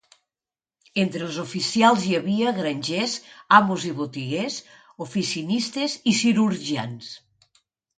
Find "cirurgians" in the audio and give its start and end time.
6.27-7.17